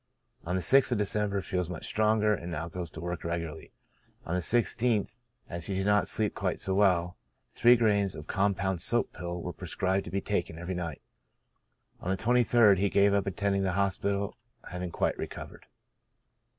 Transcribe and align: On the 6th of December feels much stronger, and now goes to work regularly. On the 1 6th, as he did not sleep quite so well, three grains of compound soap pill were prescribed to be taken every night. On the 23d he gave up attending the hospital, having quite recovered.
On 0.47 0.55
the 0.55 0.63
6th 0.63 0.91
of 0.91 0.97
December 0.97 1.41
feels 1.41 1.69
much 1.69 1.85
stronger, 1.85 2.33
and 2.33 2.51
now 2.51 2.67
goes 2.67 2.89
to 2.89 2.99
work 2.99 3.23
regularly. 3.23 3.71
On 4.25 4.33
the 4.33 4.37
1 4.37 4.41
6th, 4.41 5.09
as 5.47 5.67
he 5.67 5.75
did 5.75 5.85
not 5.85 6.07
sleep 6.07 6.33
quite 6.33 6.59
so 6.59 6.73
well, 6.73 7.17
three 7.53 7.75
grains 7.75 8.15
of 8.15 8.25
compound 8.25 8.81
soap 8.81 9.13
pill 9.13 9.39
were 9.43 9.53
prescribed 9.53 10.05
to 10.05 10.09
be 10.09 10.19
taken 10.19 10.57
every 10.57 10.73
night. 10.73 11.03
On 11.99 12.09
the 12.09 12.17
23d 12.17 12.79
he 12.79 12.89
gave 12.89 13.13
up 13.13 13.27
attending 13.27 13.61
the 13.61 13.73
hospital, 13.73 14.35
having 14.71 14.89
quite 14.89 15.15
recovered. 15.19 15.67